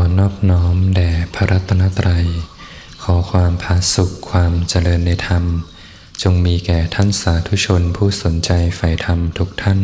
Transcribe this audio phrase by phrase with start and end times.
[0.00, 2.26] อนอบน้อมแด่พระรัตนตรัย
[3.02, 5.44] ขอความผาสุขความเจริญในธรรม
[6.22, 9.80] จงมีแก่ท่านสาธุชนผู้สนใจใฝ่ธรรมทุกท่าน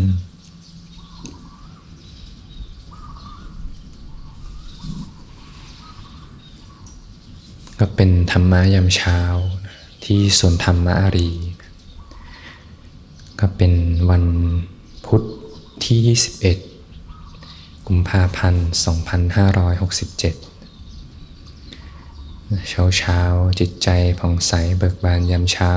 [7.78, 9.18] ก็เป็นธรรมะยามเช้า
[10.04, 11.30] ที่สวนธรรมะอารี
[13.40, 13.72] ก็เป็น
[14.10, 14.24] วัน
[15.06, 15.22] พุธ
[15.84, 16.71] ที่ 21
[17.88, 20.18] กุมภาพันธ์ 2567
[22.68, 23.20] เช้าเช้า
[23.60, 23.88] จิตใจ
[24.20, 25.74] ผ่องใสเบิกบานยามเช้า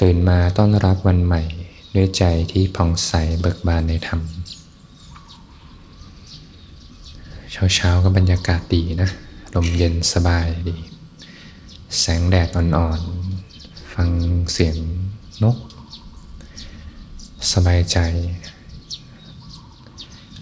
[0.00, 1.42] ตื่นมาต้อนรับวันใหม่
[1.94, 4.20] ด้วยใจที่ผ่องใสเบิกบานในธรรม
[7.52, 9.10] เช้าเช้าก็บรรยากาศดีนะ
[9.54, 10.76] ลมเย็นสบายดี
[12.00, 14.08] แสงแดดอ่อนๆ ฟัง
[14.52, 14.76] เสียง
[15.42, 15.56] นก
[17.52, 17.98] สบายใจ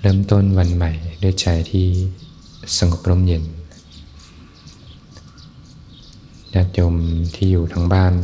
[0.00, 1.86] เริ่มต้นวันใหม่ด้วยใจที่
[2.78, 3.44] สงบร่มเย็น
[6.54, 6.94] ญาติโยม
[7.34, 8.14] ที่อยู่ทั้งบ้าน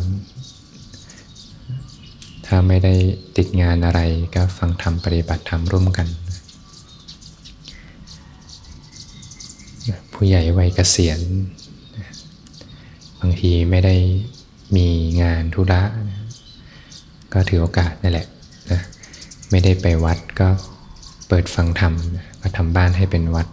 [2.47, 2.95] ถ้าไม่ได้
[3.37, 4.01] ติดงานอะไร
[4.35, 6.09] ก็ฟังธรรมปฏิบัติธรรมร่วมกัน
[10.13, 11.21] ผู้ใหญ่วัยเกษียณ
[13.21, 13.97] บางทีไม่ได้
[14.77, 14.89] มี
[15.23, 15.83] งานธุระ
[17.33, 18.27] ก็ถือโอกาสนั่นแหละ
[18.71, 18.81] นะ
[19.51, 20.49] ไม่ได้ไปวัดก็
[21.29, 21.93] เปิดฟังธรรม
[22.41, 23.47] ก็ทำบ้านให้เป็นวัด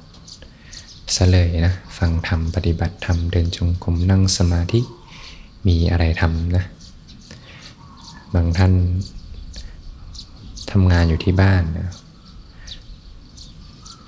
[1.15, 4.81] ซะเลยนะ ฟังธรรมปฏิบัติธรรมเดินจงกรมนั่งสมาธิ
[5.67, 6.65] มีอะไรทำนะ
[8.33, 8.73] บางท่าน
[10.71, 11.89] ทำงานอยู่ที่บ้านนะ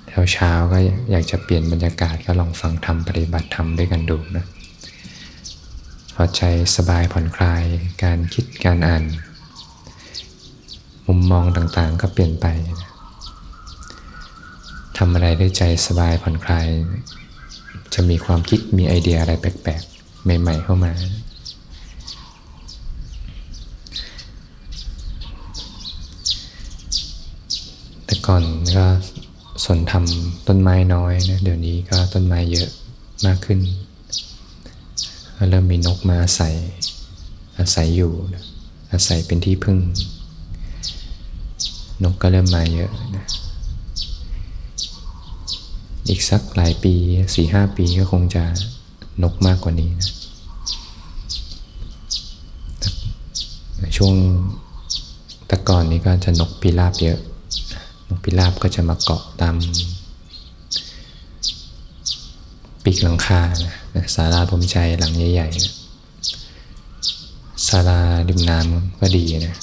[0.08, 0.78] เช้าเช้าก็
[1.10, 4.44] อยากจะเปลี่ยนบรรยากาศก็ลองฟังธรรมปฏิบัติธรรมด้วยกันดูนะ
[6.14, 6.42] พอใจ
[6.76, 7.64] สบายผ่อนคลาย
[8.02, 9.04] การคิดการอ่าน
[11.06, 12.93] มุมมองต่างๆก็เปลี่ยนไปนะ
[14.98, 16.66] ทำอะไรได้ใจสบายผ่อนคลาย
[17.94, 20.92] จะมีความคิดมีไอเดียอะไรแปลกๆ ใหม่ๆเข้ามา
[28.06, 28.42] แต่ก่อน
[28.76, 28.86] ก็
[29.64, 32.68] สนทำต้นไม้น้อยนะเดี๋ยวนี้ก็ต้นไม้เยอะ
[33.26, 33.60] มากขึ้น
[35.50, 36.54] เริ่มมีนกมาอาศัย
[37.58, 38.12] อาศัยอยู่
[38.92, 39.78] อาศัยเป็นที่พึ่ง
[42.04, 43.24] นกก็เริ่มมาเยอะนะ
[46.08, 46.94] อีกสักหลายปี
[47.34, 48.44] สี่ห้าปีก็คงจะ
[49.22, 50.10] นกมากกว่านี้นะ
[53.96, 54.14] ช่วง
[55.50, 57.18] ตะก่อนนี้ก็จะนกพิราบเยอะ
[58.08, 59.54] นกพิราบก็จะมาเกาะตาม
[62.82, 65.74] ปีกหลังคานะศาลาพรมใจหลังใหญ่ๆนะ
[67.68, 69.56] ศาลาดิมน้ำก็ดีนะ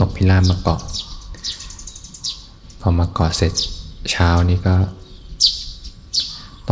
[0.00, 0.80] นกพิราบมาเกาะ
[2.80, 3.52] พอมาเกาะเสร็จ
[4.10, 4.74] เช้านี้ก็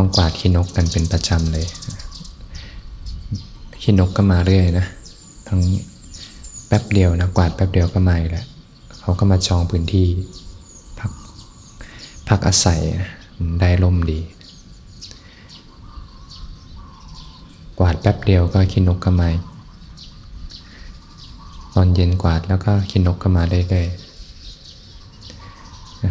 [0.00, 1.66] ต้องกวาดขี้นกกันเป็นประจำเลย
[3.82, 4.86] ขี้นกก็มาเรื่อยนะ
[5.48, 5.60] ทั้ง
[6.66, 8.46] แป๊บเดียวนะกวาดแป๊บเดียวก็มาอีกแล้ว
[9.00, 10.06] เขาก็มาจองพื้นที่
[10.98, 11.10] พัก
[12.28, 12.80] พักอาศัย
[13.60, 14.20] ได้ร่มดี
[17.78, 19.28] กวาดแป๊บเดียวก็ขี้นกก็มา
[21.74, 23.86] ตอนเย็นกวาดแล้วก็ขี้นกก็มาได้เลย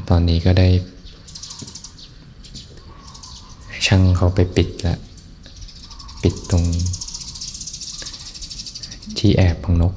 [0.09, 0.67] ตอนนี้ก็ได้
[3.85, 4.95] ช่างเขาไปปิดละ
[6.21, 6.63] ปิดตรง
[9.17, 9.93] ที่แอบของนก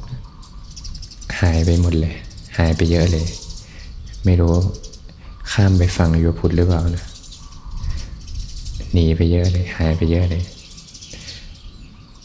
[1.41, 2.15] หายไปหมดเลย
[2.57, 3.27] หายไปเยอะเลย
[4.25, 4.55] ไม่รู้
[5.53, 7.05] ข้ามไปฝั่งยูพุทธหรือเปล่านะ
[8.93, 10.43] หนีไปเยอะเลย หายไปเยอะเลย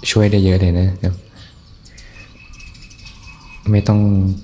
[0.10, 0.90] ช่วยได้เยอะเลยนะ
[3.72, 4.00] ไม่ต้อง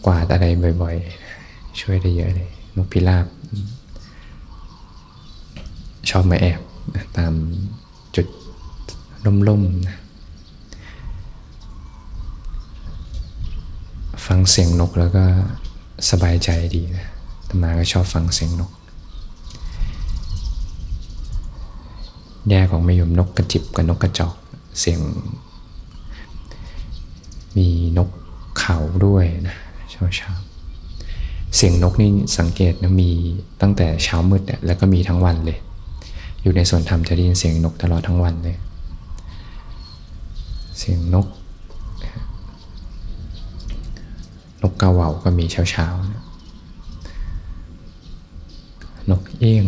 [0.06, 0.46] กวาดอะไร
[0.82, 0.96] บ่อย
[1.38, 3.26] ๆ ช่วยได้เยอะเลยนกพิราบ
[6.10, 6.60] ชอบมาแอบ
[7.18, 7.34] ตาม
[8.16, 8.28] จุด
[9.48, 9.98] ล่มๆนะ
[14.26, 15.26] ฟังเสียงนกแล้วก็
[16.10, 17.06] สบายใจดีนะ
[17.48, 18.72] ตมาก็ชอบฟังเสียงนก
[22.50, 24.36] แย่ของไม่ยมนกกระจิบกับนกกระจอก
[24.80, 25.00] เสียง
[27.58, 27.68] มี
[27.98, 28.10] นก
[28.60, 29.56] เขาด้วยนะ
[29.90, 30.32] เช้าเช้า
[31.56, 33.12] เสียงนกนี่สังเกตนะมี
[33.62, 35.58] ตั้งแต่เช้ามืดแล้วก็มีทั้งวันเลย
[36.42, 38.58] อยู่ในส่วนธรรมจะได้ยินเสียงนกตลอดทั้งวันเลย
[40.80, 41.28] เสียงนก
[44.62, 45.88] นกกาเหว่าก็มีเช้าเช้า
[49.10, 49.66] นกเอี้ยง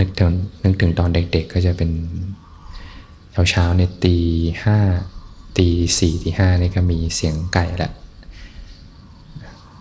[0.00, 0.32] นึกถึง
[0.64, 1.90] นึกถึงตอนเด็กๆก็จะเป็น
[3.32, 4.16] เช้าเช้าในตี
[4.64, 4.78] ห้า
[5.58, 5.68] ตี
[5.98, 7.90] สี่ตีห้านี่ก็มีเสียงไก่ละ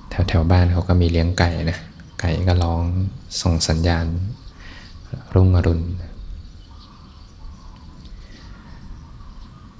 [0.09, 1.79] แถวแถวบ้านเขาก็มีเลี้ยงไก่นะ
[2.19, 2.83] ไก่ก็ร้อง
[3.41, 4.05] ส่งสัญญาณ
[5.33, 5.81] รุ่งอรุณ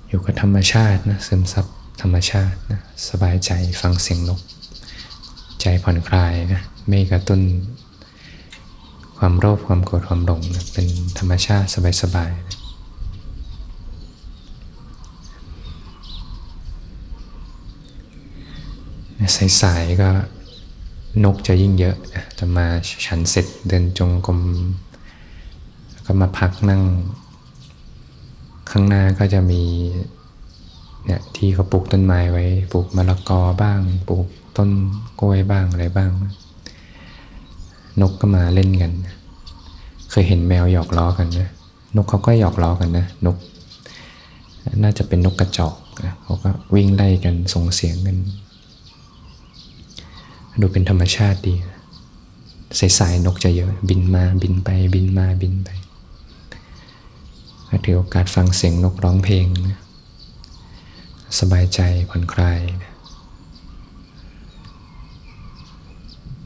[0.07, 1.65] อยู่กับธรรมชาตินะซึมซับ
[2.01, 3.51] ธรรมชาตินะสบายใจ
[3.81, 4.39] ฟังเสียงนก
[5.61, 7.41] ใจผ่อนคลายนะไม่กระตุ้น
[9.17, 10.87] ความโลภความโกรธความหลงนะเป็น
[11.19, 11.67] ธรรมชาติ
[12.01, 12.41] สบายๆ
[19.19, 19.29] นะ
[19.61, 20.09] สายๆก็
[21.23, 21.95] นกจะยิ่งเยอะ
[22.39, 22.65] จะมา
[23.05, 24.39] ฉันเสร็จเดินจงกรม
[26.07, 26.83] ก็มาพักนั่ง
[28.71, 29.63] ข้างหน้าก็จะมี
[31.05, 34.27] เนี่ยที่เขาปลูกต้นไม้ไว้ ปลูกมะละกอบ้าง ปลูก
[34.57, 34.69] ต้น
[35.19, 36.11] กล้วยบ้างอะไรบ้าง
[38.01, 38.91] นกก็มาเล่นกัน
[40.11, 41.49] เคยเห็นแมวหยอกล้อกันนะ
[41.95, 43.37] นกเขาก็หยอกล้อกันนะนก
[44.83, 45.75] น่าจะเป็นนกกระจอก
[46.05, 48.17] นะเขาก็วิ่งไล่กันส่งเสียงกัน
[50.61, 51.55] ดูเป็นธรรมชาติดี
[52.99, 55.69] สายๆนกจะเยอะ บินมาบินไปบินมาบินไป
[57.85, 59.79] ถือโอกาสฟังเสียงนกร้องเพลงนะ
[61.39, 61.79] สบายใจ
[62.09, 62.93] ผ่อนคลายนะ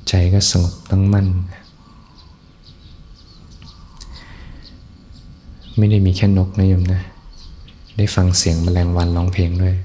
[0.10, 1.28] ใจก็สงบตั้งมั่น
[5.78, 7.02] ไม่ได้มีแค่นกนะโยมนะ
[7.98, 9.76] ได้ฟังเสียงแมลงวันร้องเพลงด้วย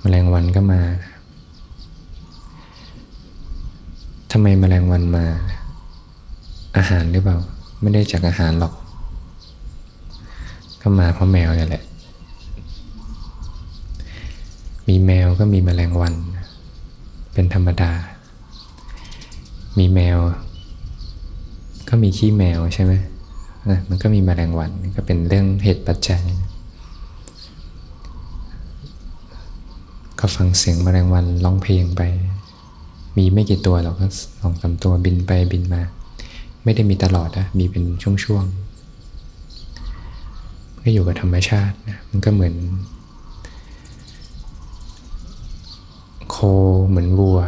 [0.00, 0.80] แมลงวันก็มา
[4.30, 5.24] ทำไมแมลงวันมา
[6.76, 7.36] อาหารหรือเปล่า
[7.80, 8.72] ไม่ได้จากอาหารหรอก
[10.82, 11.84] ก็มาเพราะแมวนี่แหละ
[14.88, 16.14] มีแมวก็มีแมลงวัน
[17.32, 17.90] เป็นธรรมดา
[19.78, 20.18] มีแมว
[21.88, 22.92] ก็มีขี้แมวใช่ไหม
[23.70, 26.22] นะมันก็มีแมลงวันก็เป็นเรื่องเหตุปัจจัย
[30.18, 32.02] ก็ฟังเสียงแมลงวันร้องเพลงไป
[33.16, 34.06] มีไม่กี่ตัวหรอกก็
[34.40, 35.82] สองสาตัวบินไปบินมา
[36.64, 38.71] ไม่ได้มีตลอดนะมีเป็นช่วงๆ
[40.82, 42.54] ก็อยู่กับธรรมชาตินะมันก็เหมือน
[46.30, 46.36] โค
[46.88, 47.40] เหมือนวัว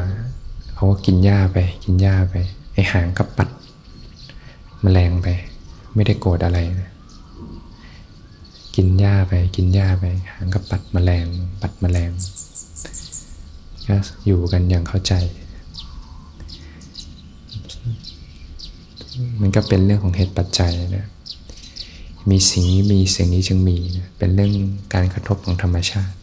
[0.75, 2.35] เขาก็กินหญ้าไป กินหญ้าไป
[2.73, 3.49] ไอหางก็ปัด
[4.85, 5.29] มแมลงไป
[5.95, 6.91] ไม่ได้โกรธอะไรนะ
[8.77, 11.27] กินหญ้าไป กินหญ้าไป หางก็ปัดมแมลง
[11.63, 12.11] ปัดมแมลง
[13.89, 13.97] ก็
[14.27, 15.15] อยู่กันอย่างเข้าใจ
[19.41, 21.07] มันก็เป็นเรื่องของเหตุปัจจัยนะ
[22.31, 24.53] มีสิ่งนี้มีสิ่งนี้จึงมีนะเป็นเรื่อง
[24.95, 26.15] การกระทบของธรรมชาติ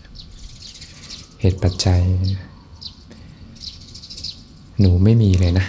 [1.39, 2.01] เหตุปัจจัย
[4.79, 5.65] หนูไม่มีเลยนะ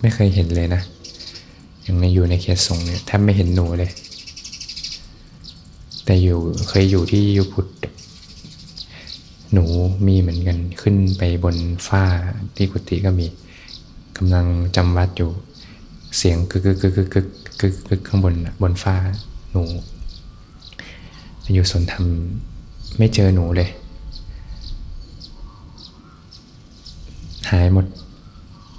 [0.00, 0.82] ไม่เคยเห็นเลยนะ
[1.82, 3.90] อย่างในอยู่ในเขตสงเนี่ยแทบไม่เห็นหนูเลย
[6.04, 6.38] แต่อยู่
[6.68, 7.66] เคยอยู่ที่ยุพุท
[9.52, 9.64] หนู
[10.06, 12.04] มีเหมือนกันขึ้นไปบนฝ้า
[12.56, 13.26] ที่กุฏิก็มี
[14.16, 14.46] กำลัง
[14.76, 15.30] จำวัดอยู่
[16.16, 17.26] เสียงกึกกึกกึกกึกกึก
[17.60, 18.96] กึกกึกข้างบนบนฟ้า
[19.50, 19.62] หนู
[21.52, 22.04] อยู่สนธรรม
[22.98, 23.70] ไม่เจอหนูเลย
[27.50, 27.86] หายหมด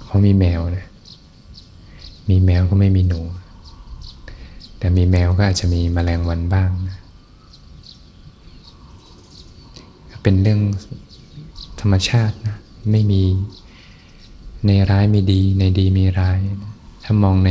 [0.04, 0.86] เพราะมีแมวนะ
[2.28, 3.20] มีแมวก็ไม่มีหนู
[4.78, 6.98] แต่มีแมวก็อาจจะมีมแมลงวันบ้างนะ
[10.22, 10.60] เป็นเรื่อง
[11.80, 12.56] ธรรมชาตินะ
[12.90, 13.22] ไม่มี
[14.66, 16.72] ในร้ายม่ดี ในดีมีร้ายนะ
[17.04, 17.50] ถ้ามองใน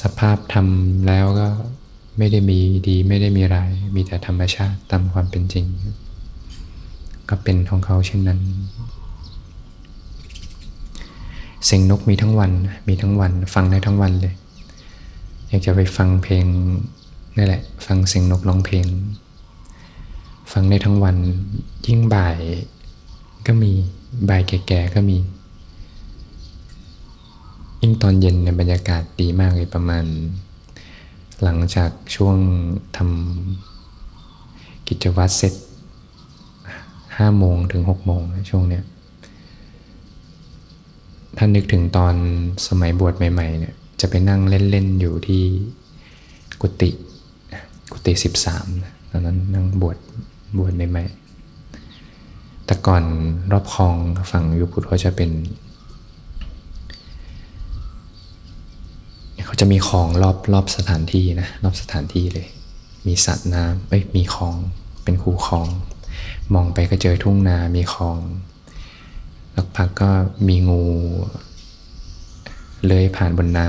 [0.00, 0.66] สภาพธรรม
[1.06, 1.48] แล้วก็
[2.18, 5.66] ไม่ได้มีดีไม่ได้มีร้าย มีแต่ธรรมชาติตามความเป็นจริง
[7.28, 8.40] ก็เป็นของเขาเช่นนั้น
[11.64, 12.52] เสียงนกมีทั้งวัน
[12.88, 14.34] มีทั้งวัน ฟังได้ทั้งวันเลย
[15.48, 16.46] อยากจะไปฟังเพลง
[17.36, 18.86] นี่แหละ ฟังเสียงนกร้องเพลง
[20.52, 21.16] ฟังได้ทั้งวัน
[21.86, 22.38] ยิ่งบ่าย
[23.46, 23.72] ก็มี
[24.28, 25.16] บ่ายแก่ๆก็มี
[27.80, 30.04] ยิ่งตอนเย็นในบรรยากาศดีมากเลยประมาณ
[31.42, 32.36] หลังจากช่วง
[32.96, 35.54] ทำกิจวัตรเสร็จ
[37.16, 38.84] ห้าโมงถึงหกโมงช่วงเนี้ย
[41.36, 42.14] ถ้านึกถึงตอน
[42.66, 45.42] สมัยบวชใหม่ๆเนี่ยจะไปนั่งเล่น ๆ อยู่ที่
[46.60, 46.90] กุฏิ
[47.92, 48.66] กุฏิสิบสาม
[49.10, 49.96] ตอนนั้นนั่งบวช
[50.58, 53.04] บวชใหม่ๆแต่ก่อน
[53.52, 53.94] รอบคลอง
[54.30, 55.30] ฝั่งยุพุทธเขาจะเป็น
[59.46, 62.46] เขา จะมีคลองรอบรอบสถานที่นะรอบสถานที่เลย
[63.06, 64.56] มีสัตว์น้ำเอ้ยมีคลอง
[65.04, 65.68] เป็นคูคลอง
[66.54, 68.18] มองไปก็เจอทุ่งนามีคลอง
[69.54, 70.10] สักพักก็
[70.48, 70.82] มีงู
[72.84, 73.68] เลื้อยผ่านบนน้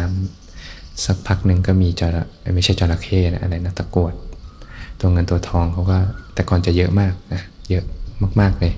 [0.52, 2.24] ำสักพักหนึ่งก็มีจระ
[2.56, 4.14] ไม่ใช่จระเข้นะอะไรนะตะกวด
[5.00, 5.98] ตัวเงินตัวทองเขาก็
[6.34, 7.84] แต่ก่อนจะเยอะมากนะเยอะ
[8.42, 8.74] มาก ๆ เลย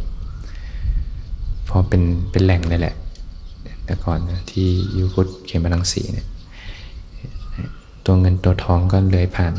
[1.71, 2.95] พราะเป็นเป็นแหล่งเลยแหละ
[3.85, 6.27] แต่ก่อนนะที่ยูพุทธเขมรังสีเนี่ย
[8.05, 9.53] ตัวเงินตัวทองก็เลื้อยผ่าน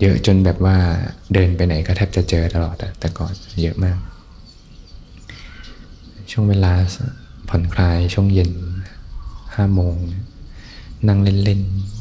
[0.00, 0.76] เยอะจนแบบว่า
[1.32, 3.98] เดินไปไหนก็แทบจะเจอตลอดแต่ก่อนเยอะมาก
[6.30, 6.72] ช่วงเวลา
[7.48, 8.50] ผ่อนคลายช่วงเย็น
[9.54, 9.94] ห้าโมง
[11.08, 11.94] นั่งเล่น ๆ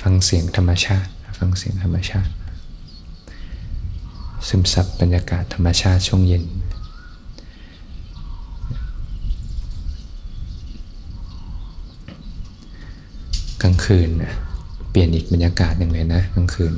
[0.00, 2.32] ฟังเสียงธรรมชาติ ฟังเสียงธรรมชาติ
[4.48, 6.44] ซึมซับบรรยากาศธรรมชาติช่วงเย็น
[13.62, 14.08] กลาง คืน
[14.90, 16.72] เปลี่ยนอีกบรรยากาศหนึ่งเลยนะกลางคืน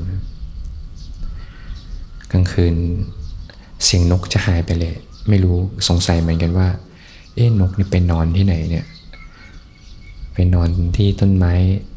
[2.33, 2.75] กลางคืน
[3.85, 4.95] เสียงนกจะหายไปเลย
[5.29, 5.57] ไม่รู้
[5.89, 6.69] สงสัยเหมือนกันว่า
[7.35, 8.87] เอ๊ะนกนี่ไปนอนที่ไหนเนี่ย
[10.35, 11.53] ไปนอนที่ต้นไม้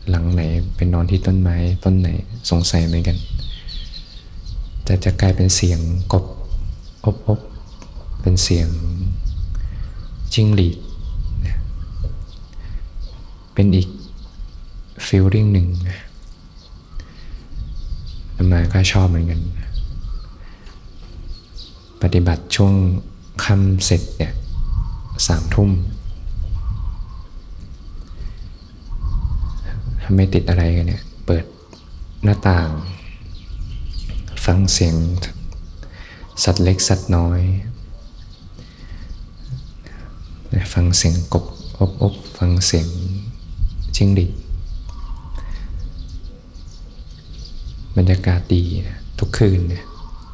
[0.09, 0.43] หลังไหน
[0.75, 2.09] ไปนอนที่ต้นไม้ต้นไหน
[2.49, 3.17] สงสัยเหมือนกัน
[4.83, 5.79] แต่จะกลายเป็นเสียง
[6.11, 6.25] กบ
[7.05, 7.39] อบอบ
[8.21, 8.67] เป็นเสียง
[10.33, 10.77] จิ้งหรีด
[13.53, 13.87] เป็นอีก
[15.05, 15.67] ฟีลลิ่งหนึ่ง
[18.51, 19.41] มาก็ชอบเหมือนกัน
[22.01, 22.73] ปฏิบัติช่วง
[23.43, 24.33] ค่ำเสร็จเนี่ย
[25.27, 25.71] สามทุ่ม
[30.01, 31.45] ถ้าไม่ติดอะไรกันเนี่ย เปิด
[32.23, 32.69] หน้าต่าง
[34.45, 34.95] ฟังเสียง
[36.43, 37.41] สัตว์เล็กสัตว์น้อย
[40.73, 41.45] ฟังเสียงกบ
[41.79, 42.87] อบอบฟังเสียง
[43.95, 44.31] จิ้งหรีด
[47.97, 49.85] บรรยากาศดีนะทุกคืนเนี่ย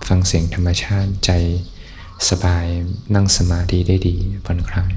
[0.07, 1.31] ฟังเสียงธรรมชาติใจ
[2.29, 2.65] สบาย
[3.15, 4.93] นั่งสมาธิได้ดีผ่อนคลาย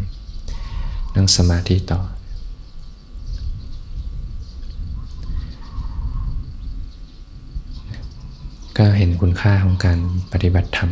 [1.17, 2.01] นั่งสมาธิต่อ
[8.79, 9.99] ก็เห็นคุณค่าของการ
[10.33, 10.91] ปฏิบัติธรรม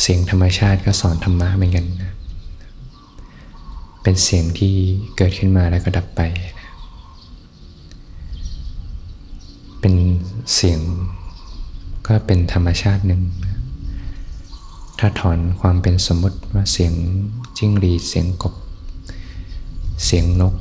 [0.00, 1.86] เสียงธรรมชาติก็สอนธรรมะเหมือนกัน
[4.02, 4.74] เป็นเสียงที่
[5.16, 6.68] เกิดขึ้นมาแล้วก็ดับไปนะ
[10.54, 10.80] เสียง
[12.06, 13.22] ก็เป็นธรรมชาติหนึ่ง
[14.98, 16.92] ถ้าถอนความเป็นสมมติว่าเสียง
[17.58, 18.54] จิ้งหรีดเสียงกบ
[20.04, 20.54] เสียงนก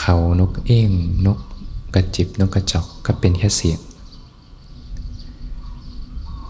[0.00, 0.90] เขานกเอ้ง
[1.26, 1.38] นก
[1.94, 3.78] กระจิบนกกระจอกก็เป็นแค่เสียง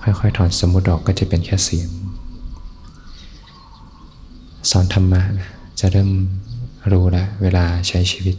[0.02, 1.88] ค่อยๆถอนสมมติออกก็จะเป็นแค่เสียง
[4.70, 5.22] สอนธรรมะ
[5.80, 6.10] จะเริ่ม
[6.90, 8.36] รู้แล้วเวลาใช้ชีวิต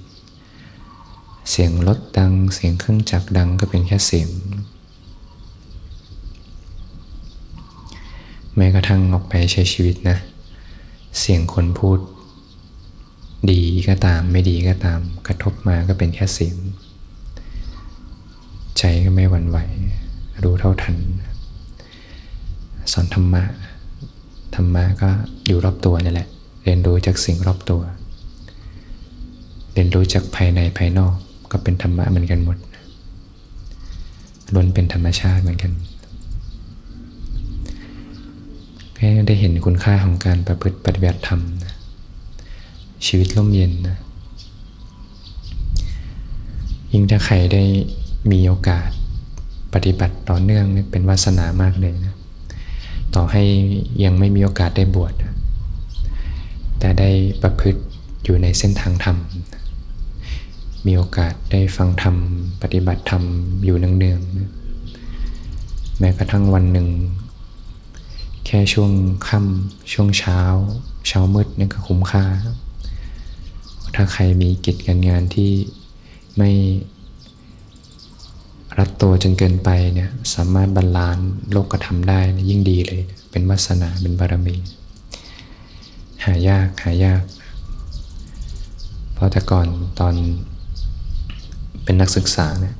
[1.49, 4.29] เสียงรถดัง เสียงเครื่องจักรดังก็เป็นแค่เสียง
[8.55, 10.17] แม้กระทั่งออกไปใช้ชีวิตนะ
[11.19, 11.99] เสียงคนพูด
[13.51, 16.55] ดีก็ตามไม่ดีก็ตาม กระทบมาก็เป็นแค่เสียง
[18.77, 19.57] ใจก็ไม่หวั่นไหว
[20.43, 20.95] รู้เท่าทัน
[22.91, 23.43] สอนธรรมะ
[24.55, 25.09] ธรรมะก็
[25.45, 26.27] อยู่รอบตัวนี่แหละ
[26.63, 27.81] เรียนรู้จากสิ่งรอบตัว
[29.73, 31.15] เรียนรู้จากภายในภายนอก
[31.51, 32.57] ก็เป็นธรรมะเหมือนกันหมด
[34.53, 35.71] ล้วนเป็นธรรมชาติเหมือนกัน
[38.95, 41.73] แค่ได้เห็นคุณค่าของการประพฤติปฏิบัติธรรมนะ
[43.05, 43.97] ชีวิตร่มเย็นนะ
[46.91, 47.63] ยิ่งถ้าใครได้
[48.31, 48.89] มีโอกาส
[49.73, 52.15] ปฏิบัติต่อเนื่องเป็นวาสนามากเลยนะ
[53.15, 53.43] ต่อให้
[54.03, 55.13] ยังไม่มีโอกาสได้บวช
[56.79, 57.09] แต่ได้
[57.41, 57.81] ประพฤติ
[58.23, 59.17] อยู่ในเส้นทางธรรม
[60.85, 62.15] มีโอกาสได้ฟังธรรม
[62.61, 63.23] ปฏิบัติธรรม
[63.63, 66.87] อยู่เนืองๆแม้กระทั่งวันหนึ่ง
[68.45, 68.91] แค่ช่วง
[69.27, 70.39] ค่ำช่วงเช้า
[71.07, 72.25] เช้ามืดนี่ก็คุ้มค่า
[73.95, 75.51] ถ้าใครมีกิจการงานที่
[76.37, 76.51] ไม่
[78.77, 81.17] รัดตัวจนเกินไปเนี่ยสามารถบรรลาน
[81.51, 82.19] โลกธรรมได้
[82.49, 84.55] ยิ่งดีเลย เป็นวาสนาเป็นบารมี
[86.23, 87.21] หายากหายาก
[89.13, 89.67] เพราะแต่ก่อน
[89.99, 90.15] ตอน
[91.87, 92.75] เป็นนักศึกษาเนะ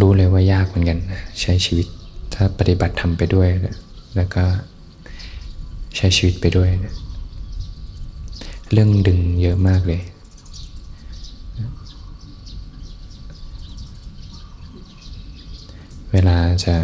[0.00, 0.98] รู้เลยว่ายากเหมือนกัน
[1.40, 1.86] ใช้ชีวิต
[2.34, 3.48] ถ้าปฏิบัติทำไปด้วย
[4.16, 4.44] แล้วก็
[5.96, 6.94] ใช้ชีวิตไปด้วยนะ
[8.72, 10.02] เรื่องดึงเยอะมากเลย
[16.12, 16.76] เวลาจะ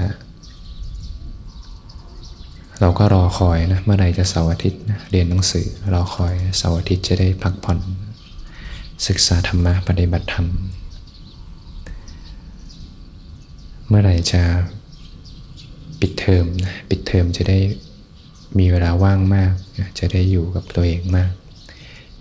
[2.81, 7.81] เราก็รอคอยนะเมื่อไหร่จะเสาร์อาทิตย์นะเรียนหนังสือรอคอยเสาร์อาทิตย์จะได้พักผ่อน
[9.07, 10.47] ศึกษาธรรมะปฏิบัติธรรม
[13.89, 14.43] เมื่อไหร่จะ
[16.01, 17.59] ปิดเทอมนะปิดเทอมจะได้
[18.59, 19.53] มีเวลาว่างมาก
[19.99, 21.33] จะได้อยู่กับตัวเองมาก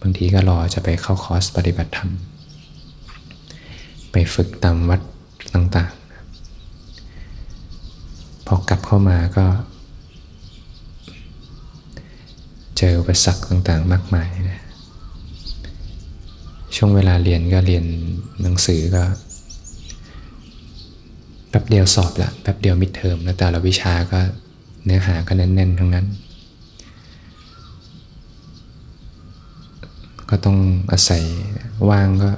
[0.01, 2.11] บางทีก็รอจะไปเข้าคอร์สปฏิบัติธรรม
[4.11, 5.01] ไปฝึกตามวัด
[5.53, 9.45] ต่างๆ พอกลับเข้ามาก็
[12.77, 14.61] เจออุปสรรคต่างๆ มากมายนะ
[16.81, 17.85] ช่วงเวลาเรียนก็เรียน
[18.41, 19.03] หนังสือก็
[21.49, 24.19] แป๊บเดียวสอบละแป๊บเดียวมิดเทอมแล้วแต่ละวิชาก็
[24.85, 26.07] เนื้อหาก็แน่นๆทั้งนั้น
[30.29, 30.57] ก็ต้อง
[30.91, 31.23] อาศัย
[31.89, 32.31] ว่างก็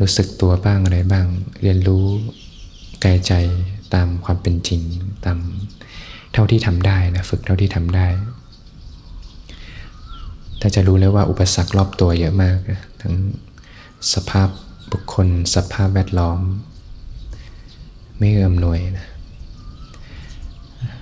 [0.00, 1.26] รู้สึกตัวบ้างอะไรบ้าง
[1.62, 2.04] เรียนรู้
[3.04, 3.32] กายใจ
[3.94, 4.80] ตามความเป็นจริง
[5.24, 5.38] ตาม
[6.32, 8.06] เท่าที่ทำได้นะฝึกเท่าที่ทำได้
[10.66, 12.58] แต่จะรู้เลยว่าอุปสรรครอบตัวเยอะมาก
[13.02, 13.14] ทั้ง
[14.14, 14.48] สภาพ
[14.92, 16.40] บุคคล สภาพแวดล้อม
[18.18, 19.08] ไม่เอื้อมหน่วยนะ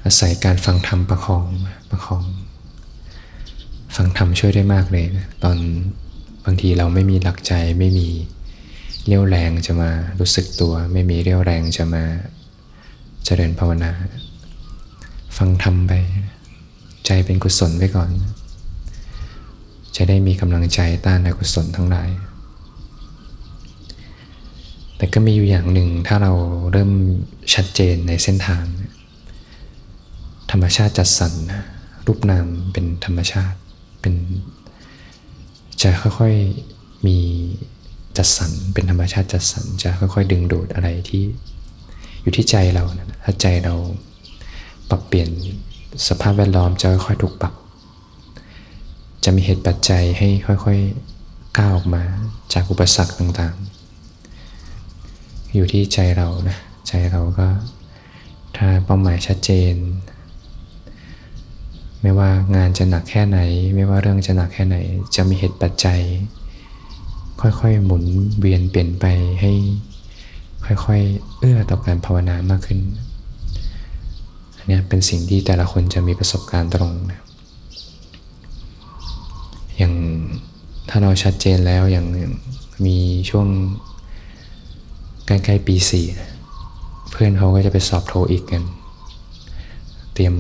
[0.05, 1.47] อาศัยการฟังธรรมประคอง
[1.91, 2.25] ประคอง
[3.97, 5.57] ฟังธรรมช่วยได้มากเลยนะตอน
[6.45, 8.09] บางทีเราไม่มีหลักใจไม่มี
[9.07, 9.91] เรี่ยวแรงจะมา
[10.21, 12.05] รู้สึกตัว ไม่มีเรี่ยวแรงจะมา
[13.25, 13.93] เจริญภาวนา
[15.37, 15.93] ฟังธรรมไป
[17.07, 18.11] ใจเป็นกุศลไว้ก่อน
[19.97, 22.11] จะได้มีกำลังใจต้านอกุศลทั้งหลาย
[24.97, 26.33] แต่ก็มีอยู่อย่างหนึ่งถ้าเรา
[26.73, 26.93] เริ่ม
[27.55, 28.65] ชัดเจนในเส้นทาง
[30.51, 31.33] ธรรมชาติจัดสรร
[32.07, 33.59] รูปนามเป็นธรรมชาติ
[34.01, 34.15] เป็น
[35.83, 37.19] จะค่อยๆมี
[38.17, 41.23] จัดสรรเป็นธรรมชาติจัดสรรจะค่อยๆ ดึงดูดอะไรที่
[42.23, 43.75] อยู่ที่ใจเรานะถ้าใจเรา
[44.91, 45.31] ปรับเปลี่ยน
[46.09, 47.55] สภาพแวดล้อมจะค่อยๆถูกปรับ
[49.25, 50.29] จะมีเหตุปัจจัยให้
[50.65, 52.03] ค่อยๆก้าวออกมา
[52.53, 57.47] จากอุปสรรคต่างๆ อยู่ที่ใจเรานะใจเราก็
[58.57, 59.75] ถ้าเป้าหมายชัดเจน
[62.03, 63.39] ไม่ว่างานจะหนักแค่ไหน
[63.75, 64.77] ไม่ว่าเรื่องจะหนักแค่ไหน
[65.17, 66.01] จะมีเหตุปัจจัย
[67.41, 68.05] ค่อยๆหมุน
[68.41, 69.05] เวียนเปลี่ยนไป
[69.41, 69.53] ให้
[70.67, 72.81] ค่อยๆ เอื้อต่อการภาวนามากขึ้น
[74.57, 77.21] อันนี้เป็นสิ่งที่แต่ละคนจะมีประสบการณ์ตรงนะ
[79.79, 79.93] อย่าง
[80.89, 82.07] ถ้าเราชัดเจนแล้วอย่าง
[82.87, 82.97] มี
[83.31, 83.47] ช่วง
[85.27, 86.07] ใกล้ๆปีสี่
[87.11, 88.63] เพื่อนเขาก็จะไปสอบโทอีกกัน
[90.15, 90.35] เตรียม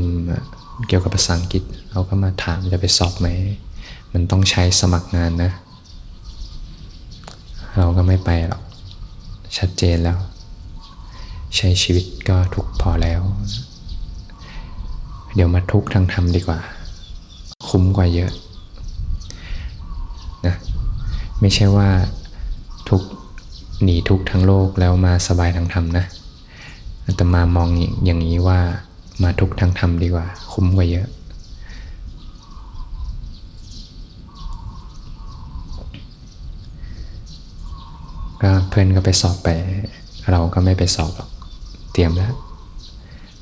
[0.88, 3.26] เกี่ยวกับภาษาอังกฤษเขาก็มาถามจะไปสอบไหม
[4.12, 5.50] มันต้องใช้สมัครงานนะ
[7.76, 8.62] เราก็ไม่ไปหรอก
[9.58, 10.18] ชัดเจนแล้ว
[11.56, 13.20] ใช้ชีวิตก็ทุกพอแล้ว
[15.34, 16.58] เดี๋ยวมาทุกทางธรรมดีกว่า
[17.68, 18.43] คุ้มกว่าเยอะนะ
[21.46, 21.90] ไม่ใช่ว่า
[22.88, 23.02] ทุก
[23.82, 26.04] หนีทุกทั้งโลกแล้วมาสบายทางธรรมนะ
[27.16, 27.68] แต่มามอง
[28.04, 28.60] อย่างนี้ว่า
[29.22, 31.08] มาทุกทางธรรมดีกว่า คุ้มกว่าเยอะ
[38.42, 39.48] ก็เพื่อนก็ไปสอบไป
[40.30, 41.30] เราก็ไม่ไปสอบหรอก
[41.92, 42.34] เตรียมแล้ว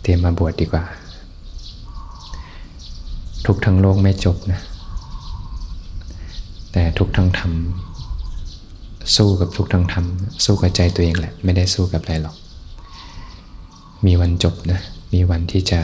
[0.03, 0.85] เตรียมมาบวชดดีกว่า
[3.47, 4.61] ทุกทั้งโลกไม่จบนะ
[6.73, 7.53] แต่ทุกทั้งธรรม
[9.17, 10.07] สู้กับทุกทั้งธรรม
[10.45, 12.37] สู้กับใจตัวเองแหละ ไม่ได้สู้กับอะไรหรอก
[14.07, 14.81] มีวันจบนะ
[15.13, 15.81] มีวันที่จะ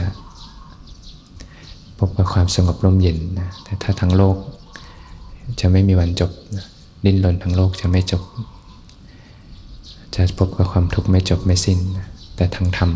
[1.98, 4.36] พบกับความสงบร่มเย็นนะแต่ถ้าทั้งโลก
[5.60, 6.64] จะไม่มีวันจบนะ
[7.04, 8.22] ดิ้นรนทั้งโลกจะไม่จบ
[10.14, 11.78] จะพบกับความทุกข์ไม่จบไม่สิ้น
[12.36, 12.88] แต่ทั้งทำ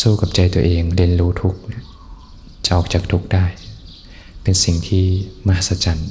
[0.00, 1.60] สู้กับใจตัวเองเรียนรู้ทุกข์
[2.64, 3.44] จะออกจากทุกข์ได้
[4.42, 5.04] เป็นสิ่งที่
[5.46, 6.10] มหัศจรรย์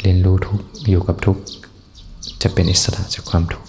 [0.00, 1.38] เรียนรู้ทุกอยู่กับทุก
[2.42, 3.68] จะเป็นอิสระจากความทุกข์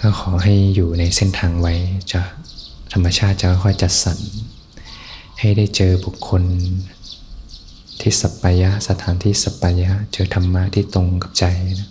[0.00, 1.74] ก็ขอให้อยู่ในเส้นทางไว้
[2.12, 2.20] จะ
[2.92, 4.18] ธรรมชาติจะค่อยจัดสรร
[5.38, 6.42] ให้ได้เจอบุคคล
[8.00, 11.44] ที่สัปปายะสถานที่สัปปายะเจอธรรมะที่ตรงกับใจ
[11.80, 11.88] นะ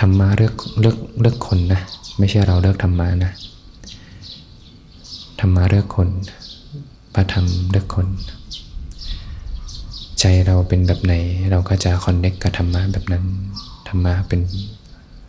[0.00, 1.80] ธรรมะเลือกเลือกเลือกคนนะ
[2.18, 3.32] ไม่ใช่เราเลือกธรรมะนะ
[5.40, 6.08] ธรรมะเลือกคน
[7.14, 8.06] พระธรรมเลือกคน
[10.20, 11.14] ใจเราเป็นแบบไหน
[11.50, 13.24] เราก็จะคอนเน็กกับธรรมะแบบนั้น
[13.88, 14.40] ธรรมะเป็น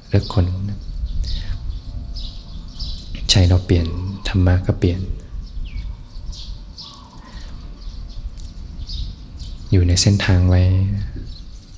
[0.10, 0.45] เลือกคน
[3.30, 3.88] ใจเราเปลี่ยน
[4.30, 4.99] ธรรมะก็เปลี่ยน
[9.71, 10.62] อยู่ในเส้นทางไว้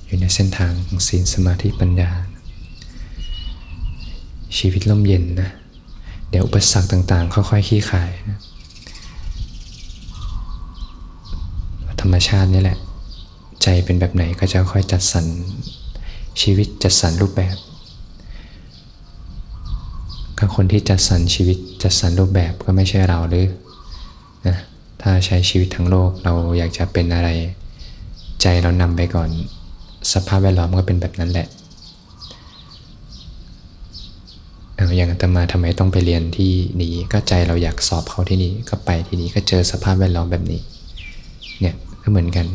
[0.06, 2.10] อยู่ในเส้นทางของศีลสมาธิปัญญา
[4.58, 5.50] ชีวิตล่มเย็นนะ
[6.30, 8.38] เดี๋ยวอุปสรรคต่างๆ ค่อยๆขี้ขายนะ
[12.00, 12.78] ธรรมชาตินี่แหละ
[13.62, 15.26] ใจเป็นแบบไหนก็จะค่อยจัดสรร
[16.40, 17.56] ชีวิตจัดสรรรูปแบบ
[20.38, 23.48] ก็คนที่จัดสรรชีวิตจัดสรรรูปแบบก็ไม่ใช่เราหรือ
[24.46, 24.56] นะ
[25.02, 27.28] ถ้าใช้ชีวิตทั้งโลกเราอยากจะเป็นอะไร
[28.42, 29.28] ใจเรานำไปก่อน
[30.12, 31.46] สภาพแวดล้อมก็เป็นแบบนั้นแหละ
[34.96, 40.60] อย่างอาตมาทำไมต้องไปเรียนที่นี้ก็ใจเราอยากสอบเขาที่นี่ก็ไปที่นี่ก็เจอสภาพแวดล้อมแบบนี้
[41.60, 42.46] เนี่ยก็เหมือนกัน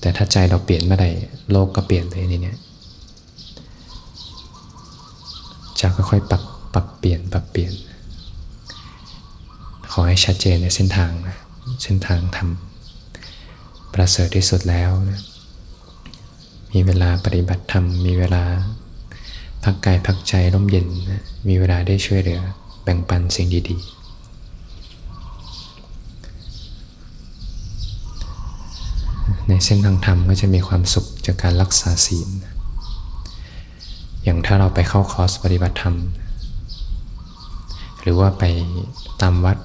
[0.00, 1.10] แต่ถ้าใจเราเปลี่ยนเมื่อไหร่
[1.52, 2.58] โลกก็เปลี่ยนเลยนี่เนี่ย
[5.80, 6.42] จะค่อยๆปรับ
[6.74, 7.72] ปรับเปลี่ยนปรับเปลี่ยน
[9.92, 11.36] ขอให้ชัดเจนในเส้นทางนะ
[11.82, 15.20] เส้นทางทำประเสริฐที่สุดแล้วนะ
[16.72, 18.44] มีเวลาปฏิบัติธรรม มีเวลา
[19.64, 22.40] พักกายพักใจร่มเย็นนะมีเวลาได้ช่วยเหลือ
[22.82, 23.97] แบ่งปันสิ่งดีๆ
[29.48, 32.28] ในเส้นทางธรรมก็จะมีความสุขจากการรักษาศีล
[34.24, 35.96] อย่างถ้าเราไปเข้าคอร์สปฏิบัติธรรม
[38.02, 38.44] หรือว่าไป
[39.22, 39.58] ตามวัด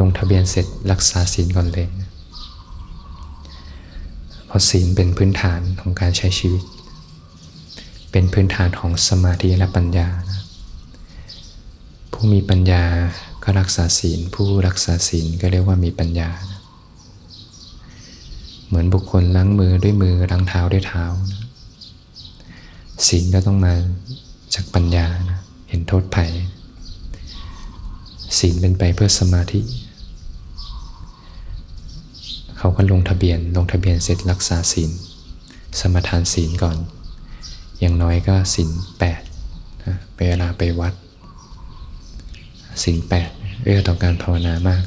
[0.00, 1.88] ลงทะเบียนเสร็จรักษาศีลก่อนเลย
[4.46, 6.62] เพราะศีลเป็นพื้นฐานของการใช้ชีวิต
[8.12, 10.08] เป็นพื้นฐานของสมาธิและปัญญา
[12.12, 12.84] ผู้มีปัญญา
[13.42, 16.30] ก็รักษาศีล ผู้รักษาศีลก็เรียกว่ามีปัญญา
[18.70, 21.42] เหมือนบุคคลล้างมือด้วยมือล้างเท้าด้วยเท้านะ
[23.06, 23.74] ศีลก็ต้องมา
[24.54, 26.30] จากปัญญานะเห็นโทษภัย
[28.38, 29.60] ศีลเป็นไปเพื่อสมาธิ
[32.58, 34.90] เขาก็ลงทะเบียนลงทะเบียนเสร็จรักษาศีล
[35.80, 36.76] สมทานศีลก่อน
[37.80, 39.20] อย่างน้อยก็สินแปด
[40.18, 40.94] เวลาไปวัด
[42.82, 43.30] สินแปด
[43.64, 44.84] เอื้อต่อการภาวนามาก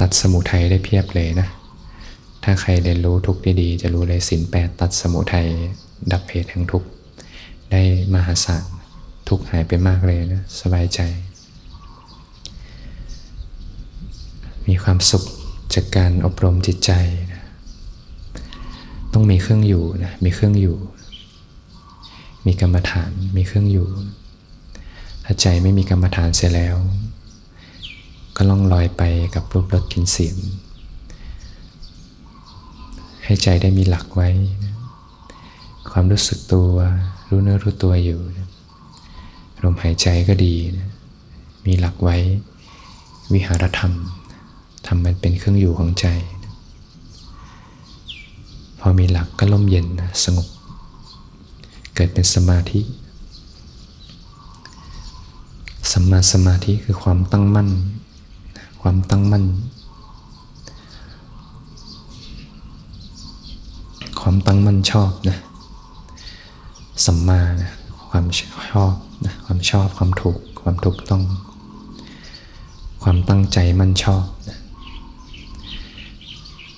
[0.00, 1.48] ตัดสมุทัยได้เพียบเลยนะ
[2.44, 5.48] ถ้าใครเรียนรู้ทุกดีๆจะรู้เลยสินแปดตัดสมุทัย
[6.12, 6.84] ดับเหตุแห่งทุก
[7.72, 7.82] ได้
[8.14, 8.64] มหาศาล
[9.28, 11.00] ทุกหายไปมากเลยนะสบายใจ
[14.68, 15.24] มีความสุข
[15.74, 16.92] จากการอบรมจิตใจ
[17.32, 17.42] นะ
[19.12, 20.76] ต้องมีเครื่องอยู่นะมีเครื่องอยู่
[22.46, 23.88] มีกรรมฐานมีเครื่องอยู่
[25.24, 26.76] ถ้าใจไม่มีกรรมฐานเสียแล้ว
[28.36, 29.02] ก็ล่องลอยไป
[29.34, 30.36] กับรูปรสกลิ่นเสียง
[33.24, 34.28] ให้ใจได้มีหลักไว้
[35.90, 36.72] ความรู้สึกตัว
[37.28, 38.20] รู้เนื้อรู้ตัวอยู่
[39.62, 40.54] ลมหายใจก็ดี
[41.66, 42.16] มีหลักไว้
[43.32, 43.92] วิหารธรรม
[44.86, 46.06] ทำมันเป็นเครื่องอยู่ของใจ
[48.78, 49.86] พอมีหลักก็ล่มเย็น
[50.24, 50.48] สงบ
[51.94, 52.80] เกิดเป็นสมาธิ
[55.90, 57.68] สัมมาสมาธิคือความตั้งมั่น
[58.88, 59.44] ความตั้งมั่น
[64.20, 65.38] ความตั้งมั่นชอบนะ
[67.04, 67.70] สัมมานะ
[68.08, 68.24] ความ
[68.70, 68.94] ชอบ
[69.24, 71.22] นะความชอบความถูกความถูกต้อง
[73.02, 74.58] ความตั้งใจมั่นชอบนะ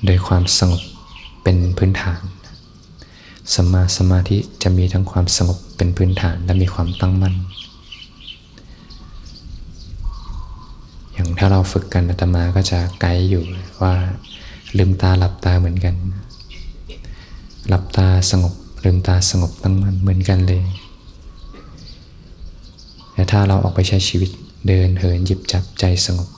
[0.05, 0.83] โดยความสงบ
[1.42, 2.23] เป็นพื้นฐาน
[3.55, 7.35] สมาสมาธิจะมีทั้งความสงบเป็นพื้นฐานและมีความตั้งมั่น
[11.12, 13.44] อย่าง ถ้าเราฝึกกันอาตมาก็จะไกด์อยู่
[13.83, 13.94] ว่า
[14.79, 15.94] ลืมตาหลับตาเหมือนกัน
[17.68, 20.62] หลับตาสงบลืมตาสงบตั้งมั่นเหมือนกันเลย
[23.12, 24.31] แต่ถ้าเราออกไปใช้ชีวิต
[24.68, 26.29] เดินเหินหยิบจับใจสงบ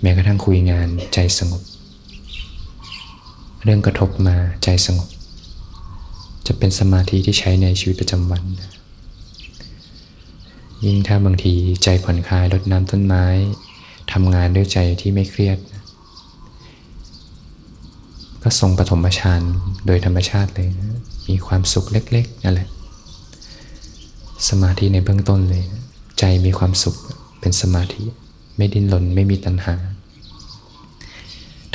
[0.00, 1.62] แม้กระทั่งคุยงานใจสงบ
[3.64, 5.08] เรื่องกระทบมาใจสงบ
[6.46, 8.42] จะเป็นสมาธิที่ใช้ในชีวิตประจำวัน
[10.86, 13.24] ยิ่งถ้าบางทีใจผ่อนคลายลดน้ำต้นไม้
[14.12, 15.58] ทำงานด้วยใจที่ไม่เครียด
[18.42, 19.40] ก็ทรงปฐมฌาน
[19.86, 22.68] โดยธรรมชาติเลยนะมีความสุขเล็กๆนั่นแหละ
[24.48, 25.64] สมาธิในเบื้องต้นเลย
[26.18, 26.96] ใจมีความสุข
[27.40, 28.02] เป็นสมาธิ
[28.56, 29.74] ไม่ดิ้นรนไม่มีตัณหา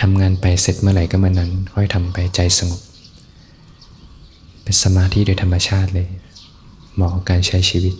[0.02, 2.82] ทำงานไปเสร็จเมื่อไหร่ก็เมื่อนั้น ค่อยทำไปใจสงบ
[4.64, 6.08] เป็นสมาธิโดยธรรมชาติเลย
[6.96, 7.94] เหมาะกับการใช้ชีวิต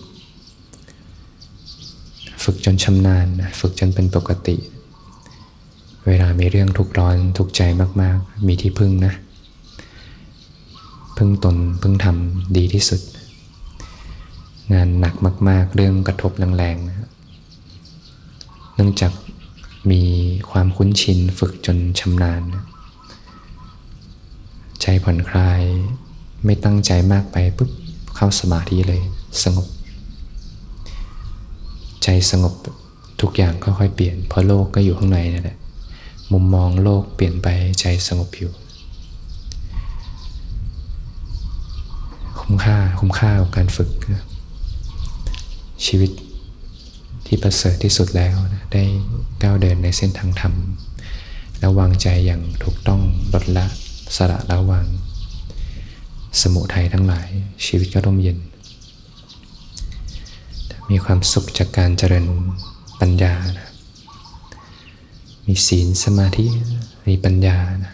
[2.44, 4.56] ฝึกจนชำนาญนะฝึกจนเป็นปกติ
[6.08, 7.62] เวลามีเรื่องทุกร้อนทุกใจ
[8.02, 9.14] มาก ๆ มีที่พึ่งนะ
[11.18, 13.02] พึ่งตนพึ่งทำดีที่สุด
[14.74, 15.14] งานหนัก
[15.50, 17.10] มาก ๆ เรื่องกระทบแรงๆนะ
[18.76, 19.12] เนื่องจาก
[19.92, 20.04] มี
[20.52, 22.42] ความคุ้นชินฝึกจนชำนาญ
[24.82, 25.62] ใจผ่อนคลาย
[26.46, 27.72] ไม่ตั้งใจมากไปปุ๊บ
[28.16, 29.02] เข้าสมาธิเลย
[29.44, 29.68] สงบ
[32.12, 32.54] ใจสงบ
[33.22, 35.58] ทุกอย่างก็ค่อยเปลี่ยน เพราะโลกก็อยู่ข้างในนั่นแหละ
[36.32, 37.48] มุมมองโลกเปลี่ยนไป
[37.80, 38.52] ใจสงบอยู่
[42.40, 43.90] คุ้มค่าคุ้มค่ากับการฝึก
[45.86, 46.12] ชีวิต
[47.26, 48.84] ที่ประเสริฐที่สุดแล้วนะได้
[49.44, 50.54] ก้าวเดินในเส้นทางธรรม
[51.60, 53.02] แล้ววางใจอย่างถูกต้อง
[53.34, 53.66] ลดละ
[54.16, 54.88] สละละวาง
[56.42, 57.28] สมุทัยทั้งหลาย
[57.66, 58.38] ชีวิตก็ร่มเย็น
[60.90, 62.26] มีความสุขจากการเจริญ
[63.00, 63.70] ปัญญานะ
[65.46, 66.46] มีศีลสมาธิ
[67.08, 67.94] มีปัญญานะ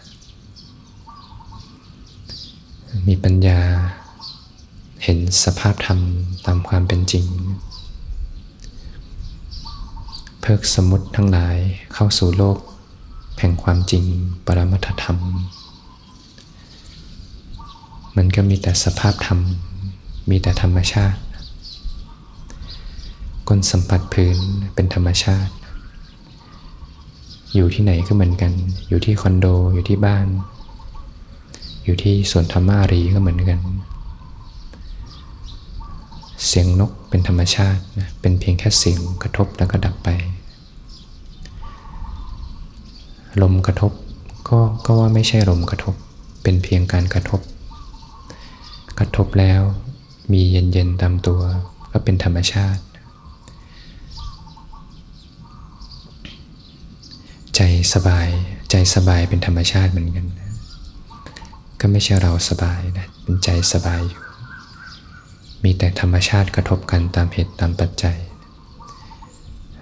[3.08, 3.60] มีปัญญา
[5.04, 6.00] เห็นสภาพธรรม
[6.46, 7.26] ตามความเป็นจริง
[10.42, 11.58] เพิกสมุติทั้งหลาย
[11.94, 12.58] เข้าสู่โลก
[13.40, 14.04] แห่งความจริง
[14.46, 15.18] ปรมัตธรรม
[18.16, 19.40] มันก็มีแต่สภาพธรรม
[20.30, 21.20] มีแต่ธรรมชาติ
[23.48, 24.38] ก้นสัมผัสพื้น
[24.76, 25.54] เป็นธรรมชาติ
[27.56, 28.52] อยู่ที่ไหนก็เหมือนกัน
[28.90, 30.28] อยู่ที่คอนโด อยู่ที่บ้าน
[31.84, 33.60] อยู่ที่สวนธรรมารีก็เหมือนกัน
[36.48, 37.82] เสียงนกเป็นธรรมชาติ
[38.22, 40.10] เป็นเพียงแค่เสียงกระทบแล้วก็ดับไป
[43.42, 43.92] ลมกระทบ
[44.50, 45.96] ก็ก็ว่าไม่ใช่ลมกระทบ
[46.44, 47.42] เป็นเพียงการกระทบ
[49.00, 49.62] กระทบแล้ว
[50.32, 51.42] มีเย็นๆตามตัว
[51.92, 52.82] ก็เป็นธรรมชาติ
[57.56, 57.62] ใจ
[57.94, 58.28] สบาย
[58.72, 60.26] ใจสบายเป็นธรรมชาติเหมือนกัน
[61.80, 64.22] ก็ไม่ใช่เราสบายนะเป็นใจสบายอยู่
[65.64, 68.18] มีแต่ธรรมชาติกระทบกันตามเหตุตามปัจจัย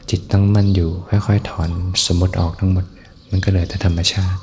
[0.10, 1.70] จิตตั้งมั่นอยู่ค่อยๆถอน
[2.06, 2.86] สมมติออกทั้งหมด
[3.30, 4.40] มันก็เหลือแต่ธรรมชาติ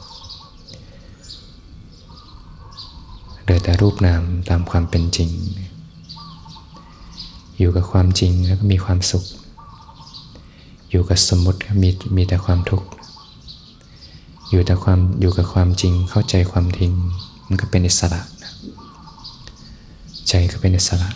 [3.42, 5.30] เหลือแต่รูปนามตามความเป็นจริง
[7.58, 9.24] อยู่กับความจริงแล้วก็มีความสุข
[10.90, 12.88] อยู่กับสมมติก็มีมีแต่ความทุกข์
[14.50, 16.92] อยู่แต่ความอยู่กับความจริงเข้าใจความทิ้ง
[17.46, 18.20] มันก็เป็นอิสระ
[20.28, 21.10] ใจก็เป็นอิสระ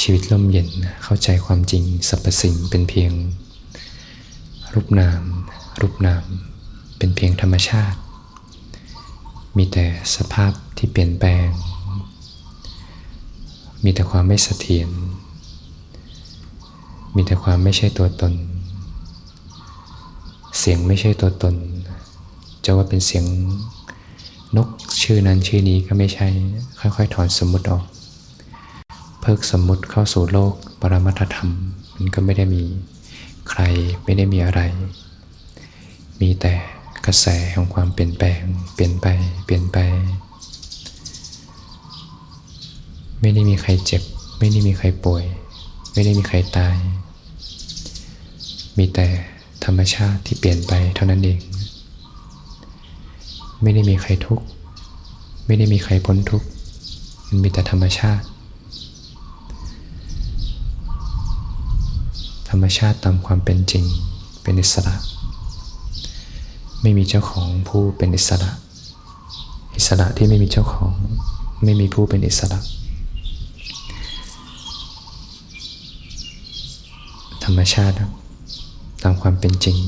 [0.00, 0.68] ชีวิตร่มเย็น
[1.02, 3.12] เข้าใจความจริงสรรพสิ่งเป็นเพียง
[4.74, 5.22] รูปนาม
[5.80, 6.24] รูปนาม
[6.98, 7.98] เป็นเพียงธรรมชาติ
[9.56, 11.48] มีแต่สภาพที่เปลี่ยนแปลง
[13.84, 14.90] มีแต่ความไม่เสถียร
[17.14, 18.32] มีแต่ความไม่ใช่ตัวตน
[20.58, 21.54] เสียงไม่ใช่ตัวตน
[22.64, 23.24] จะว่าเป็นเสียง
[24.56, 24.68] นก
[25.02, 26.28] ชื่อนั้นชื่อนี้ก็ไม่ใช่
[26.80, 27.84] ค่อยๆ ถอนสมมติออก
[29.20, 31.50] เพิกสมมุติเข้าสู่โลกปรมัตธรรม
[31.94, 32.62] มันก็ไม่ได้มี
[33.50, 33.62] ใคร
[34.04, 34.60] ไม่ได้มีอะไร
[36.20, 36.52] มีแต่
[37.06, 38.42] กระแสของความเปลี่ยนแปลง
[38.74, 39.06] เปลี่ยนไป
[39.44, 39.78] เปลี่ยนไป
[43.20, 44.02] ไม่ได้มีใครเจ็บ
[44.38, 45.24] ไม่ได้มีใครป่วย
[45.92, 46.76] ไม่ได้มีใครตาย
[48.78, 49.06] มีแต่
[49.64, 51.38] ธรรมชาติที่เปลี่ยนไปเท่านั้นเอง
[53.62, 54.44] ไม่ได้มีใครทุกข์
[55.46, 56.46] ไม่ได้มีใครพ้นทุกข์
[57.28, 58.24] มันมีแต่ธรรมชาติ
[62.50, 63.84] ธรรมชาติตามความเป็นจริง
[64.42, 64.94] เป็นอิสระ
[66.82, 68.50] ไม่มีเจ้าของผู้เป็นอิสระ
[69.76, 70.92] อิสระที่ไม่มีเจ้าของ
[71.64, 72.60] ไม่มีผู้เป็นอิสระ
[77.50, 77.96] รรมชาติ
[79.02, 79.78] ตามความเป็นจริง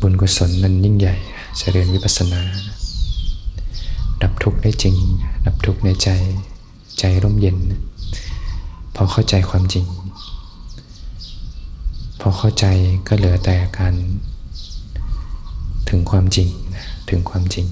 [0.00, 1.16] บุญกุศลนั้นยิ่งใหญ่
[1.58, 2.42] เจริญวิปัสสนา
[4.22, 4.96] ดับทุกข์ได้จริง
[5.46, 6.08] ดับทุกข์ในใจ
[6.98, 7.56] ใจร่มเย็น
[8.94, 9.86] พอเข้าใจความจริง
[12.20, 12.66] พอเข้าใจ
[13.08, 13.94] ก็เหลือแต่การ
[15.88, 16.48] ถึงความจริง
[17.08, 17.66] ถึงความจริง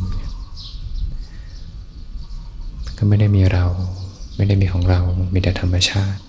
[2.96, 3.64] ก็ไม่ได้มีเรา
[4.36, 5.00] ไม่ได้มีของเรา
[5.32, 6.20] มีแต่ธรรมชาติ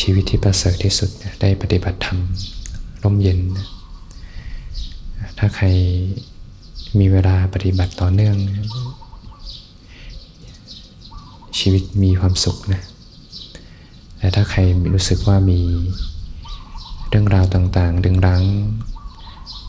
[0.00, 2.18] ชีวิตที่ประเสริฐที่สุดได้ปฏิบัติธรรม
[3.02, 3.38] ร่มเย็น
[5.38, 5.66] ถ้าใคร
[6.98, 8.36] มีเวลาปฏิบัติต่อเนื่อง
[11.58, 12.82] ชีวิตมีความสุขนะ
[14.18, 14.60] แต่ถ้าใคร
[14.94, 15.60] รู้สึกว่ามี
[17.08, 18.42] เรื่องราวต่างๆ ดึงรั้ง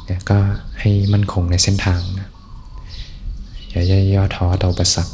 [0.05, 0.39] เนี่ยก็
[0.79, 2.29] ให้มั่นคงในเส้นทางนะ
[3.71, 5.07] อย่าย่อท้อต่อประสัก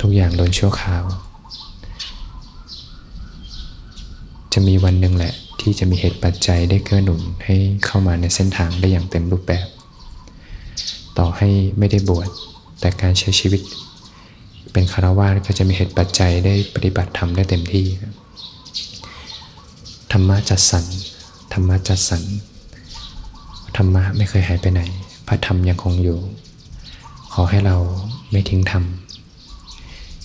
[0.00, 1.04] ทุกอย่างโดนชั่วคราว
[4.52, 9.66] จะมีวันหนึ่งแหละ ที่จะมีเหตุปัจจัยได้เกื้อหนุนให้เข้ามาในเส้นทางได้อย่างเต็มรูปแบบ
[11.18, 12.28] ต่อให้ไม่ได้บวช
[12.80, 13.62] แต่การใช้ชีวิต
[14.72, 17.86] เป็นคารวะก็จะมีเหตุปัจจัยได้ปฏิบัติธรรมได้เต็มที่
[20.12, 20.84] ธรรมะจัดสรร
[21.52, 22.22] ธรรมะจัดสรร
[23.76, 24.80] ธรรมะไม่เคยหายไปไหน
[25.26, 26.18] พระธรรมยังคงอยู่
[27.32, 27.76] ขอให้เรา
[28.30, 28.84] ไม่ทิ้งธรรม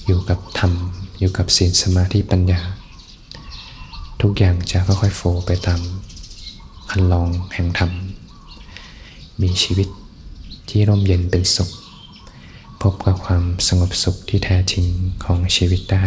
[0.05, 0.71] อยู่กับธรรม
[1.19, 2.61] อยู่กับศีลสมาธิปัญญา
[4.27, 5.81] ทุกอย่างจะค่อยๆโฟไปตาม
[6.89, 7.91] คันลองแห่งธรรม
[9.41, 9.87] มีชีวิต
[10.69, 11.69] ที่ร่มเย็นเป็นสุข
[12.81, 14.85] พบกับความสงบสุขที่แท้จริง
[15.25, 16.05] ของชีวิตได้